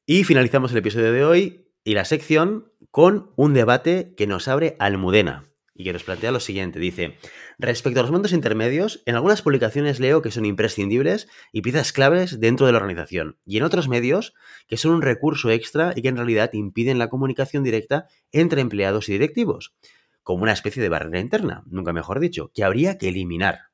Y 0.06 0.24
finalizamos 0.24 0.72
el 0.72 0.78
episodio 0.78 1.12
de 1.12 1.24
hoy 1.24 1.70
y 1.84 1.94
la 1.94 2.04
sección 2.04 2.72
con 2.90 3.32
un 3.36 3.54
debate 3.54 4.14
que 4.16 4.26
nos 4.26 4.48
abre 4.48 4.76
Almudena 4.78 5.44
y 5.74 5.84
que 5.84 5.92
nos 5.92 6.04
plantea 6.04 6.30
lo 6.30 6.40
siguiente. 6.40 6.78
Dice, 6.78 7.18
respecto 7.58 8.00
a 8.00 8.02
los 8.04 8.12
mandos 8.12 8.32
intermedios, 8.32 9.02
en 9.06 9.16
algunas 9.16 9.42
publicaciones 9.42 10.00
leo 10.00 10.22
que 10.22 10.30
son 10.30 10.44
imprescindibles 10.44 11.28
y 11.52 11.62
piezas 11.62 11.92
claves 11.92 12.40
dentro 12.40 12.66
de 12.66 12.72
la 12.72 12.78
organización, 12.78 13.38
y 13.44 13.58
en 13.58 13.64
otros 13.64 13.88
medios 13.88 14.34
que 14.68 14.76
son 14.76 14.92
un 14.92 15.02
recurso 15.02 15.50
extra 15.50 15.92
y 15.96 16.02
que 16.02 16.08
en 16.08 16.16
realidad 16.16 16.50
impiden 16.52 16.98
la 16.98 17.08
comunicación 17.08 17.64
directa 17.64 18.06
entre 18.32 18.60
empleados 18.60 19.08
y 19.08 19.12
directivos, 19.12 19.74
como 20.22 20.44
una 20.44 20.52
especie 20.52 20.82
de 20.82 20.88
barrera 20.88 21.20
interna, 21.20 21.64
nunca 21.66 21.92
mejor 21.92 22.20
dicho, 22.20 22.50
que 22.54 22.64
habría 22.64 22.96
que 22.96 23.08
eliminar. 23.08 23.73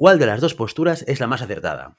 ¿Cuál 0.00 0.18
de 0.18 0.24
las 0.24 0.40
dos 0.40 0.54
posturas 0.54 1.04
es 1.08 1.20
la 1.20 1.26
más 1.26 1.42
acertada? 1.42 1.94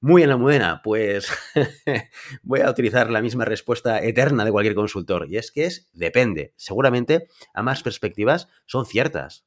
Muy 0.00 0.22
en 0.22 0.28
la 0.28 0.36
mudena, 0.36 0.80
pues 0.80 1.26
voy 2.44 2.60
a 2.60 2.70
utilizar 2.70 3.10
la 3.10 3.20
misma 3.20 3.44
respuesta 3.44 4.00
eterna 4.00 4.44
de 4.44 4.52
cualquier 4.52 4.76
consultor, 4.76 5.26
y 5.28 5.38
es 5.38 5.50
que 5.50 5.64
es 5.64 5.90
depende. 5.92 6.54
Seguramente 6.54 7.26
ambas 7.52 7.82
perspectivas 7.82 8.46
son 8.66 8.86
ciertas, 8.86 9.44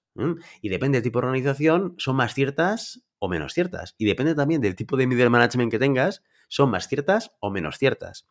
y 0.62 0.68
depende 0.68 0.98
del 0.98 1.04
tipo 1.04 1.22
de 1.22 1.28
organización, 1.28 1.96
son 1.98 2.18
más 2.18 2.34
ciertas 2.34 3.06
o 3.18 3.30
menos 3.30 3.54
ciertas, 3.54 3.96
y 3.98 4.04
depende 4.04 4.36
también 4.36 4.60
del 4.60 4.76
tipo 4.76 4.98
de 4.98 5.08
middle 5.08 5.30
management 5.30 5.72
que 5.72 5.80
tengas, 5.80 6.22
son 6.50 6.72
más 6.72 6.90
ciertas 6.90 7.32
o 7.40 7.50
menos 7.50 7.78
ciertas. 7.78 8.28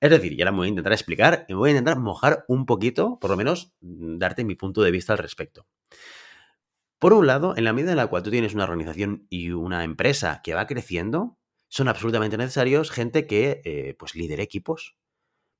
Es 0.00 0.10
decir, 0.10 0.34
y 0.34 0.42
ahora 0.42 0.52
me 0.52 0.58
voy 0.58 0.66
a 0.66 0.68
intentar 0.68 0.92
explicar, 0.92 1.46
me 1.48 1.54
voy 1.54 1.70
a 1.70 1.72
intentar 1.72 1.98
mojar 1.98 2.44
un 2.46 2.66
poquito, 2.66 3.18
por 3.18 3.30
lo 3.30 3.38
menos 3.38 3.72
darte 3.80 4.44
mi 4.44 4.54
punto 4.54 4.82
de 4.82 4.90
vista 4.90 5.14
al 5.14 5.18
respecto. 5.18 5.66
Por 6.98 7.12
un 7.12 7.28
lado, 7.28 7.56
en 7.56 7.62
la 7.62 7.72
medida 7.72 7.92
en 7.92 7.96
la 7.96 8.08
cual 8.08 8.24
tú 8.24 8.30
tienes 8.30 8.54
una 8.54 8.64
organización 8.64 9.26
y 9.30 9.50
una 9.50 9.84
empresa 9.84 10.40
que 10.42 10.54
va 10.54 10.66
creciendo, 10.66 11.38
son 11.68 11.86
absolutamente 11.86 12.36
necesarios 12.36 12.90
gente 12.90 13.26
que 13.26 13.62
eh, 13.64 13.94
pues 13.98 14.16
lidere 14.16 14.42
equipos. 14.42 14.96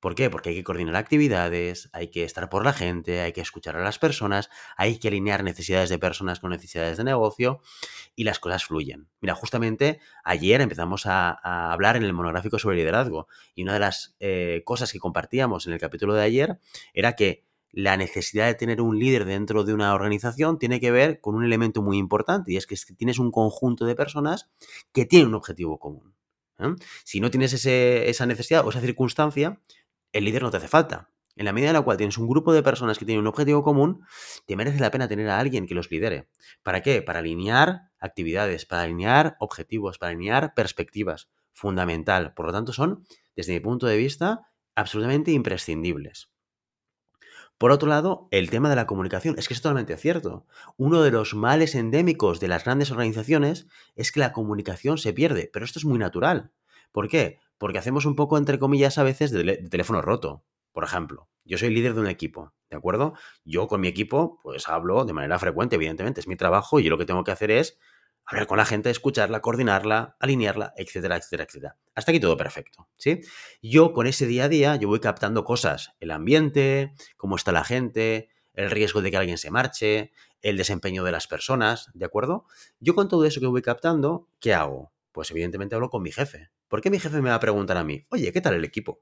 ¿Por 0.00 0.14
qué? 0.14 0.30
Porque 0.30 0.50
hay 0.50 0.57
que 0.57 0.64
coordinar 0.64 0.97
actividades, 0.97 1.90
hay 1.92 2.09
que 2.11 2.25
estar 2.25 2.49
por 2.49 2.64
la 2.64 2.73
gente, 2.73 3.21
hay 3.21 3.33
que 3.33 3.40
escuchar 3.40 3.76
a 3.76 3.83
las 3.83 3.99
personas, 3.99 4.49
hay 4.76 4.99
que 4.99 5.09
alinear 5.09 5.42
necesidades 5.42 5.90
de 5.90 5.99
personas 5.99 6.38
con 6.40 6.50
necesidades 6.50 6.99
de 6.99 7.04
negocio 7.04 7.61
y 8.14 8.25
las 8.25 8.38
cosas 8.38 8.64
fluyen. 8.64 9.09
Mira, 9.21 9.35
justamente 9.35 10.00
ayer 10.23 10.61
empezamos 10.61 11.07
a, 11.07 11.73
hablar 11.73 11.97
en 11.97 12.04
el 12.04 12.12
monográfico 12.12 12.61
sobre 12.61 12.76
liderazgo 12.76 13.26
y 13.54 13.62
una 13.62 13.75
de 13.75 13.80
las 13.80 14.16
eh, 14.21 14.62
cosas 14.64 14.92
que 14.92 15.00
compartíamos 15.00 15.66
en 15.66 15.73
el 15.73 15.80
capítulo 15.80 16.14
de 16.14 16.23
ayer 16.23 16.61
era 16.95 17.14
que 17.14 17.48
la 17.71 17.97
necesidad 17.97 18.47
de 18.47 18.55
tener 18.55 18.81
un 18.81 18.99
líder 18.99 19.25
dentro 19.25 19.65
de 19.65 19.75
una 19.75 19.95
organización 19.95 20.59
tiene 20.59 20.81
que 20.81 20.91
ver 20.91 21.21
con 21.21 21.35
un 21.35 21.45
elemento 21.45 21.83
muy 21.83 21.99
importante 21.99 22.53
y 22.53 22.57
es 22.57 22.67
que 22.67 22.77
tienes 22.95 23.19
un 23.19 23.31
conjunto 23.31 23.85
de 23.85 23.95
personas 23.95 24.51
que 24.93 25.05
tienen 25.05 25.29
un 25.29 25.35
objetivo 25.35 25.79
común. 25.79 26.15
¿eh? 26.59 26.75
Si 27.05 27.21
no 27.21 27.31
tienes 27.31 27.53
esa 27.53 28.27
necesidad 28.27 28.67
o 28.67 28.71
esa 28.71 28.81
circunstancia, 28.81 29.61
el 30.13 30.25
líder 30.25 30.43
no 30.43 30.51
te 30.51 30.57
hace 30.57 30.69
falta. 30.69 31.11
En 31.37 31.45
la 31.45 31.53
medida 31.53 31.71
en 31.71 31.75
la 31.75 31.83
cual 31.83 31.97
tienes 31.97 32.19
un 32.19 32.27
grupo 32.27 32.53
de 32.53 32.65
personas 32.65 32.99
que 32.99 33.05
tienen 33.05 33.21
un 33.21 33.29
objetivo 33.29 33.63
común, 33.63 34.05
te 34.47 34.57
merece 34.57 34.81
la 34.81 34.91
pena 34.91 35.07
tener 35.07 35.29
a 35.29 35.39
alguien 35.39 35.67
que 35.67 35.75
los 35.75 35.89
lidere. 35.89 36.29
¿Para 36.65 36.83
qué? 36.83 37.01
Para 37.01 37.21
alinear 37.21 37.93
actividades, 38.01 38.67
para 38.67 38.83
alinear 38.83 39.37
objetivos, 39.39 39.99
para 39.99 40.11
alinear 40.11 40.53
perspectivas. 40.55 41.31
Fundamental. 41.53 42.35
Por 42.35 42.47
lo 42.47 42.53
tanto, 42.53 42.73
son, 42.73 43.05
desde 43.37 43.53
mi 43.53 43.61
punto 43.61 43.87
de 43.87 43.97
vista, 43.97 44.51
absolutamente 44.75 45.31
imprescindibles. 45.31 46.29
Por 47.59 47.73
otro 47.73 47.88
lado, 47.88 48.29
el 48.31 48.50
tema 48.50 48.71
de 48.71 48.77
la 48.77 48.87
comunicación 48.87 49.35
es 49.37 49.49
que 49.49 49.55
es 49.55 49.61
totalmente 49.61 49.97
cierto. 49.97 50.47
Uno 50.77 51.03
de 51.03 51.11
los 51.11 51.35
males 51.35 51.75
endémicos 51.75 52.38
de 52.38 52.47
las 52.47 52.65
grandes 52.65 52.93
organizaciones 52.93 53.67
es 53.97 54.12
que 54.12 54.21
la 54.21 54.33
comunicación 54.33 54.97
se 54.97 55.12
pierde, 55.12 55.50
pero 55.53 55.65
esto 55.65 55.81
es 55.81 55.85
muy 55.85 55.99
natural. 55.99 56.53
¿Por 56.93 57.09
qué? 57.09 57.41
Porque 57.59 57.79
hacemos 57.79 58.05
un 58.07 58.15
poco, 58.15 58.38
entre 58.38 58.61
comillas, 58.61 58.97
a 58.99 59.03
veces 59.03 59.33
de, 59.33 59.57
teléfono 59.69 60.00
roto. 60.03 60.45
Por 60.73 60.85
ejemplo, 60.85 61.29
yo 61.45 61.59
soy 61.59 61.71
líder 61.71 61.95
de 61.95 62.00
un 62.00 62.07
equipo, 62.07 62.53
¿de 62.71 62.77
acuerdo? 62.77 63.15
Yo 63.45 63.67
con 63.67 63.81
mi 63.81 63.88
equipo, 63.88 64.38
pues 64.45 64.69
hablo 64.69 65.05
de 65.05 65.12
manera 65.12 65.41
frecuente, 65.41 65.75
evidentemente, 65.75 66.21
es 66.21 66.29
mi 66.29 66.37
trabajo 66.37 66.79
y 66.79 66.85
yo 66.85 66.91
lo 66.91 66.99
que 66.99 67.07
tengo 67.07 67.25
que 67.25 67.33
hacer 67.33 67.50
es 67.50 67.77
hablar 68.28 68.47
con 68.47 68.58
la 68.58 68.66
gente, 68.66 68.90
escucharla, 68.90 69.40
coordinarla, 69.40 70.16
alinearla, 70.20 70.75
etcétera, 70.76 71.16
etcétera, 71.16 71.44
etcétera. 71.44 71.76
Hasta 71.94 72.12
aquí 72.12 72.20
todo 72.20 72.37
perfecto, 72.37 72.87
¿sí? 72.99 73.23
Yo 73.62 73.94
con 73.94 74.06
ese 74.06 74.26
día 74.26 74.44
a 74.44 74.49
día, 74.50 74.76
yo 74.76 74.87
voy 74.87 75.00
captando 75.00 75.44
cosas, 75.44 75.94
el 75.99 76.11
ambiente, 76.11 76.92
cómo 77.16 77.37
está 77.37 77.52
la 77.52 77.64
gente, 77.64 78.28
el 78.52 78.70
riesgo 78.70 79.00
de 79.00 79.11
que 79.11 79.16
alguien 79.16 79.38
se 79.38 79.50
marche, 79.50 80.12
el 80.42 80.58
desempeño 80.58 81.04
de 81.04 81.12
las 81.12 81.26
personas, 81.26 81.90
¿de 81.94 82.04
acuerdo? 82.04 82.44
Yo 82.80 82.94
con 82.94 83.08
todo 83.08 83.25
eso 83.25 83.40
que 83.40 83.47
voy 83.47 83.62
captando, 83.62 84.28
¿qué 84.40 84.52
hago? 84.52 84.92
Pues 85.11 85.30
evidentemente 85.30 85.75
hablo 85.75 85.88
con 85.88 86.02
mi 86.02 86.12
jefe. 86.12 86.50
¿Por 86.68 86.82
qué 86.82 86.90
mi 86.90 87.00
jefe 87.00 87.23
me 87.23 87.30
va 87.30 87.37
a 87.37 87.40
preguntar 87.40 87.78
a 87.78 87.85
mí, 87.85 88.04
oye, 88.11 88.30
¿qué 88.30 88.42
tal 88.42 88.54
el 88.54 88.64
equipo? 88.64 89.00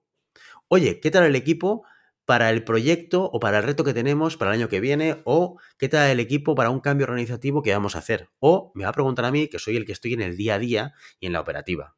Oye, 0.69 1.01
¿qué 1.01 1.11
tal 1.11 1.25
el 1.25 1.35
equipo 1.35 1.85
para 2.27 2.51
el 2.51 2.65
proyecto 2.65 3.25
o 3.25 3.41
para 3.41 3.59
el 3.59 3.65
reto 3.65 3.85
que 3.85 3.95
tenemos 3.95 4.37
para 4.37 4.51
el 4.51 4.61
año 4.61 4.69
que 4.69 4.81
viene 4.81 5.23
o 5.25 5.59
qué 5.79 5.89
tal 5.89 6.11
el 6.11 6.21
equipo 6.21 6.55
para 6.55 6.71
un 6.71 6.81
cambio 6.81 7.05
organizativo 7.05 7.63
que 7.63 7.73
vamos 7.73 7.95
a 7.95 8.01
hacer. 8.01 8.31
O 8.41 8.73
me 8.75 8.85
va 8.85 8.91
a 8.91 8.93
preguntar 8.93 9.25
a 9.25 9.31
mí, 9.31 9.49
que 9.49 9.59
soy 9.59 9.77
el 9.77 9.87
que 9.87 9.93
estoy 9.93 10.13
en 10.13 10.21
el 10.21 10.37
día 10.37 10.57
a 10.57 10.59
día 10.59 10.95
y 11.21 11.27
en 11.27 11.33
la 11.33 11.41
operativa. 11.41 11.97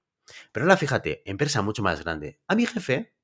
Pero 0.53 0.65
ahora 0.65 0.77
fíjate, 0.77 1.23
empresa 1.25 1.63
mucho 1.63 1.83
más 1.83 2.05
grande. 2.05 2.39
A 2.47 2.55
mi 2.55 2.67
jefe 2.67 3.15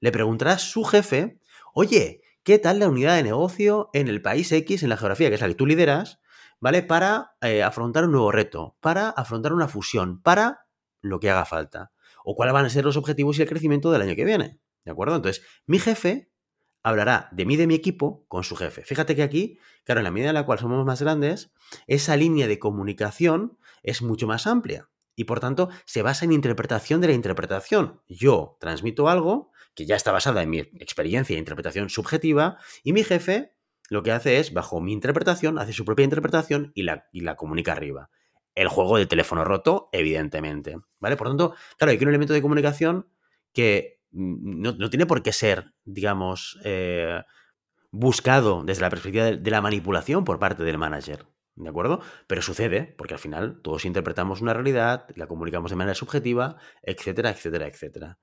le 0.00 0.10
preguntará 0.10 0.58
su 0.58 0.82
jefe, 0.84 1.38
oye, 1.74 2.22
¿qué 2.42 2.58
tal 2.58 2.78
la 2.78 2.88
unidad 2.88 3.16
de 3.16 3.22
negocio 3.22 3.90
en 3.92 4.08
el 4.08 4.22
país 4.22 4.50
X, 4.50 4.82
en 4.82 4.88
la 4.88 4.96
geografía, 4.96 5.28
que 5.28 5.34
es 5.34 5.40
la 5.42 5.48
que 5.48 5.54
tú 5.54 5.66
lideras, 5.66 6.20
¿vale? 6.58 6.82
Para 6.82 7.36
eh, 7.42 7.62
afrontar 7.62 8.04
un 8.04 8.12
nuevo 8.12 8.32
reto, 8.32 8.76
para 8.80 9.10
afrontar 9.10 9.52
una 9.52 9.68
fusión, 9.68 10.22
para 10.22 10.66
lo 11.02 11.20
que 11.20 11.28
haga 11.28 11.44
falta. 11.44 11.92
O 12.24 12.34
cuáles 12.34 12.54
van 12.54 12.64
a 12.64 12.70
ser 12.70 12.86
los 12.86 12.96
objetivos 12.96 13.38
y 13.38 13.42
el 13.42 13.48
crecimiento 13.48 13.92
del 13.92 14.02
año 14.02 14.16
que 14.16 14.24
viene. 14.24 14.58
¿De 14.84 14.92
acuerdo? 14.92 15.16
Entonces, 15.16 15.44
mi 15.66 15.78
jefe 15.78 16.30
hablará 16.86 17.28
de 17.32 17.44
mí 17.44 17.56
de 17.56 17.66
mi 17.66 17.74
equipo 17.74 18.24
con 18.28 18.44
su 18.44 18.54
jefe. 18.54 18.84
Fíjate 18.84 19.16
que 19.16 19.24
aquí, 19.24 19.58
claro, 19.82 19.98
en 19.98 20.04
la 20.04 20.12
medida 20.12 20.28
en 20.28 20.34
la 20.34 20.46
cual 20.46 20.60
somos 20.60 20.86
más 20.86 21.02
grandes, 21.02 21.50
esa 21.88 22.16
línea 22.16 22.46
de 22.46 22.60
comunicación 22.60 23.58
es 23.82 24.02
mucho 24.02 24.28
más 24.28 24.46
amplia 24.46 24.88
y 25.16 25.24
por 25.24 25.40
tanto 25.40 25.68
se 25.84 26.02
basa 26.02 26.24
en 26.24 26.30
interpretación 26.30 27.00
de 27.00 27.08
la 27.08 27.14
interpretación. 27.14 28.02
Yo 28.06 28.56
transmito 28.60 29.08
algo 29.08 29.50
que 29.74 29.84
ya 29.84 29.96
está 29.96 30.12
basada 30.12 30.44
en 30.44 30.50
mi 30.50 30.58
experiencia 30.58 31.34
e 31.34 31.40
interpretación 31.40 31.90
subjetiva 31.90 32.58
y 32.84 32.92
mi 32.92 33.02
jefe 33.02 33.56
lo 33.88 34.04
que 34.04 34.12
hace 34.12 34.38
es, 34.38 34.52
bajo 34.52 34.80
mi 34.80 34.92
interpretación, 34.92 35.58
hace 35.58 35.72
su 35.72 35.84
propia 35.84 36.04
interpretación 36.04 36.70
y 36.76 36.84
la, 36.84 37.08
y 37.10 37.22
la 37.22 37.34
comunica 37.34 37.72
arriba. 37.72 38.10
El 38.54 38.68
juego 38.68 38.96
del 38.96 39.08
teléfono 39.08 39.44
roto, 39.44 39.88
evidentemente. 39.90 40.76
¿Vale? 41.00 41.16
Por 41.16 41.26
tanto, 41.26 41.54
claro, 41.78 41.90
hay 41.90 41.98
que 41.98 42.04
un 42.04 42.10
elemento 42.10 42.32
de 42.32 42.42
comunicación 42.42 43.08
que 43.52 43.95
no, 44.16 44.90
tiene 44.90 45.06
por 45.06 45.22
qué 45.22 45.32
ser, 45.32 45.74
digamos, 45.84 46.58
eh, 46.64 47.20
buscado 47.90 48.62
desde 48.64 48.82
la 48.82 48.90
perspectiva 48.90 49.24
de, 49.24 49.50
la 49.50 49.60
manipulación 49.60 50.24
por 50.24 50.38
parte 50.38 50.64
del 50.64 50.78
manager. 50.78 51.26
¿De 51.54 51.68
acuerdo? 51.68 52.00
Pero 52.26 52.42
sucede, 52.42 52.94
porque 52.98 53.14
al 53.14 53.20
final 53.20 53.60
todos 53.62 53.84
interpretamos 53.84 54.40
una 54.40 54.52
realidad, 54.52 55.06
la 55.14 55.26
comunicamos 55.26 55.70
de 55.70 55.76
manera 55.76 55.94
subjetiva, 55.94 56.56
etcétera, 56.82 57.30
etcétera, 57.30 57.66
etcétera. 57.66 58.18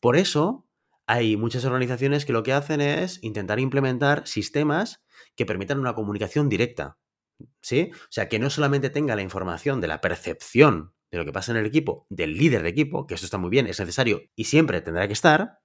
Por 0.00 0.16
eso 0.16 0.66
hay 1.06 1.36
muchas 1.36 1.64
organizaciones 1.64 2.24
que 2.24 2.32
lo 2.32 2.42
que 2.42 2.52
hacen 2.52 2.80
es 2.80 3.22
intentar 3.22 3.60
implementar 3.60 4.26
sistemas 4.26 5.04
que 5.34 5.46
permitan 5.46 5.78
una 5.78 5.94
comunicación 5.94 6.48
directa. 6.48 6.98
¿Sí? 7.60 7.90
O 7.92 8.10
sea, 8.10 8.28
que 8.28 8.38
no 8.38 8.50
solamente 8.50 8.88
tenga 8.88 9.14
la 9.14 9.22
información 9.22 9.80
de 9.80 9.88
la 9.88 10.00
percepción 10.00 10.94
de 11.10 11.18
lo 11.18 11.24
que 11.24 11.32
pasa 11.32 11.52
en 11.52 11.58
el 11.58 11.66
equipo, 11.66 12.06
del 12.10 12.36
líder 12.36 12.62
de 12.62 12.68
equipo, 12.68 13.06
que 13.06 13.14
esto 13.14 13.26
está 13.26 13.38
muy 13.38 13.50
bien, 13.50 13.66
es 13.66 13.78
necesario 13.78 14.22
y 14.34 14.44
siempre 14.44 14.80
tendrá 14.80 15.06
que 15.06 15.12
estar, 15.12 15.60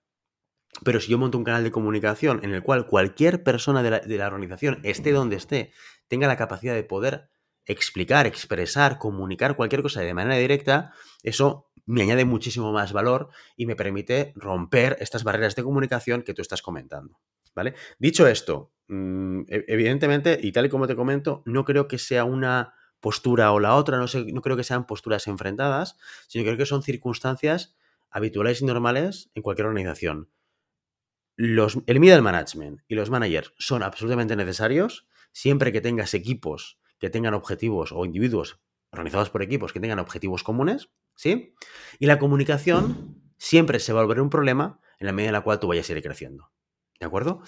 pero 0.84 1.00
si 1.00 1.12
yo 1.12 1.18
monto 1.18 1.38
un 1.38 1.44
canal 1.44 1.64
de 1.64 1.72
comunicación 1.72 2.40
en 2.44 2.54
el 2.54 2.64
cual 2.64 2.88
cualquier 2.88 3.44
persona 3.44 3.84
de 3.84 4.18
la, 4.18 4.28
organización, 4.28 4.80
esté 4.84 5.12
donde 5.12 5.36
esté, 5.36 5.74
tenga 6.08 6.28
la 6.28 6.38
capacidad 6.38 6.74
de 6.74 6.84
poder 6.84 7.30
explicar, 7.66 8.26
expresar, 8.26 8.98
comunicar 8.98 9.56
cualquier 9.56 9.82
cosa 9.82 10.02
de 10.02 10.14
manera 10.14 10.38
directa, 10.38 10.94
eso 11.24 11.72
me 11.86 12.04
añade 12.04 12.26
muchísimo 12.26 12.72
más 12.72 12.94
valor 12.94 13.30
y 13.56 13.66
me 13.66 13.76
permite 13.76 14.34
romper 14.36 14.98
estas 15.00 15.24
barreras 15.24 15.56
de 15.56 15.64
comunicación 15.64 16.24
que 16.24 16.34
tú 16.34 16.42
estás 16.42 16.62
comentando. 16.62 17.20
¿Vale? 17.54 17.74
Dicho 18.00 18.28
esto, 18.28 18.72
mm, 18.88 19.42
e-, 19.50 19.66
evidentemente, 19.68 20.40
y 20.42 20.54
tal 20.54 20.68
y 20.68 20.70
como 20.70 20.88
te 20.88 20.96
comento, 20.96 21.44
no 21.46 21.66
creo 21.66 21.88
que 21.88 21.98
sea 21.98 22.24
una 22.24 22.74
postura 23.02 23.52
o 23.52 23.60
la 23.60 23.76
otra, 23.76 23.98
no, 23.98 24.08
sé, 24.08 24.24
no 24.32 24.42
creo 24.42 24.56
que 24.56 24.64
sean 24.64 24.86
posturas 24.86 25.28
enfrentadas, 25.28 25.98
sino 26.28 26.44
que 26.44 26.52
creo 26.52 26.58
que 26.58 26.66
son 26.66 26.84
circunstancias 26.84 27.76
habituales 28.10 28.62
y 28.62 28.66
normales 28.66 29.30
en 29.36 29.42
cualquier 29.44 29.68
organización. 29.68 30.30
El 31.38 32.00
middle 32.00 32.22
management 32.22 32.82
y 32.88 32.96
los 32.96 33.10
managers 33.10 33.54
son 33.58 33.84
absolutamente 33.84 34.36
necesarios 34.36 35.08
siempre 35.32 35.72
que 35.72 35.82
tengas 35.82 36.14
equipos 36.14 36.78
que 37.00 37.10
tengan 37.10 37.34
objetivos 37.34 37.92
o 37.92 38.06
individuos 38.06 38.62
organizados 38.92 39.32
por 39.32 39.42
equipos 39.42 39.74
que 39.74 39.80
tengan 39.80 39.98
objetivos 39.98 40.44
comunes, 40.44 40.92
¿sí? 41.16 41.56
Y 41.98 42.06
la 42.06 42.20
comunicación 42.20 43.34
siempre 43.38 43.80
se 43.80 43.92
va 43.92 44.02
a 44.02 44.04
volver 44.04 44.22
un 44.22 44.30
problema 44.30 44.80
en 45.00 45.08
la 45.08 45.14
medida 45.14 45.30
en 45.30 45.34
la 45.34 45.42
cual 45.42 45.60
tú 45.60 45.68
vayas 45.68 45.90
a 45.90 45.94
ir 45.94 46.04
creciendo. 46.04 46.52
¿De 47.00 47.08
acuerdo? 47.08 47.42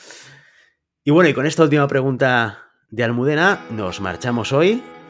Y 1.03 1.11
bueno, 1.11 1.29
y 1.29 1.33
con 1.33 1.45
esta 1.45 1.61
última 1.61 1.87
pregunta 1.87 2.71
de 2.89 3.03
Almudena 3.03 3.63
nos 3.69 4.01
marchamos 4.01 4.51
hoy 4.53 4.81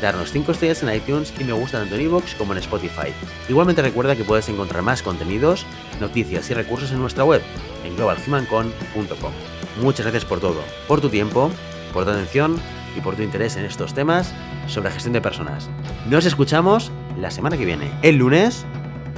darnos 0.00 0.32
5 0.32 0.52
estrellas 0.52 0.82
en 0.82 0.94
iTunes 0.94 1.32
y 1.38 1.44
me 1.44 1.52
gusta 1.52 1.78
tanto 1.78 1.94
en 1.94 2.02
iVoox 2.02 2.34
como 2.34 2.52
en 2.52 2.58
Spotify. 2.58 3.12
Igualmente 3.48 3.82
recuerda 3.82 4.16
que 4.16 4.24
puedes 4.24 4.48
encontrar 4.48 4.82
más 4.82 5.02
contenidos, 5.02 5.66
noticias 6.00 6.48
y 6.50 6.54
recursos 6.54 6.92
en 6.92 7.00
nuestra 7.00 7.24
web, 7.24 7.42
en 7.84 7.96
globalhumancon.com. 7.96 9.32
Muchas 9.80 10.06
gracias 10.06 10.24
por 10.24 10.40
todo, 10.40 10.62
por 10.86 11.00
tu 11.00 11.08
tiempo, 11.08 11.50
por 11.92 12.04
tu 12.04 12.10
atención 12.10 12.60
y 12.96 13.00
por 13.00 13.16
tu 13.16 13.22
interés 13.22 13.56
en 13.56 13.64
estos 13.64 13.94
temas 13.94 14.32
sobre 14.66 14.90
gestión 14.90 15.12
de 15.12 15.20
personas. 15.20 15.68
Nos 16.08 16.26
escuchamos 16.26 16.90
la 17.18 17.30
semana 17.30 17.56
que 17.56 17.64
viene, 17.64 17.90
el 18.02 18.16
lunes, 18.16 18.64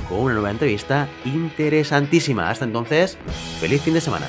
con 0.08 0.20
una 0.20 0.34
nueva 0.34 0.50
entrevista 0.50 1.08
interesantísima. 1.24 2.50
Hasta 2.50 2.64
entonces, 2.64 3.16
feliz 3.60 3.82
fin 3.82 3.94
de 3.94 4.00
semana. 4.00 4.26